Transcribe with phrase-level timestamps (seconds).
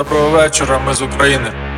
[0.00, 1.69] Доброго вечора, ми з України.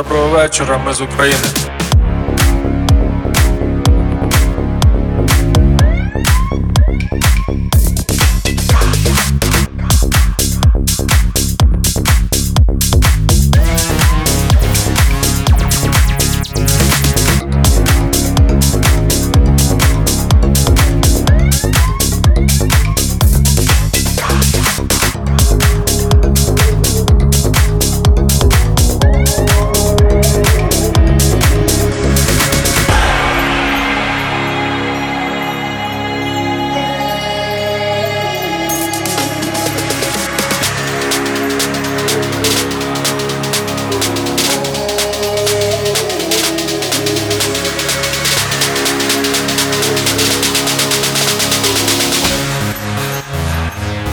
[0.00, 1.69] Доброго вечора, ми з України.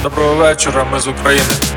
[0.09, 1.76] Доброго вечора, ми з України.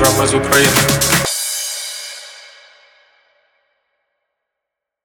[0.00, 1.19] Доброго вечора, ми з України.